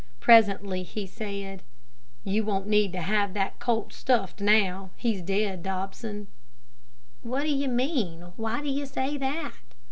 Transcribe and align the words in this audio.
Presently 0.19 0.81
he 0.81 1.05
said, 1.05 1.61
"You 2.23 2.43
won't 2.43 2.65
need 2.65 2.91
to 2.93 3.01
have 3.01 3.35
that 3.35 3.59
colt 3.59 3.93
stuffed 3.93 4.41
now 4.41 4.89
he's 4.97 5.21
dead, 5.21 5.61
Dobson." 5.61 6.25
"What 7.21 7.43
do 7.43 7.49
you 7.53 7.67
mean? 7.69 8.33
Why 8.35 8.61
do 8.63 8.67
you 8.67 8.87
say 8.87 9.15
that?" 9.17 9.53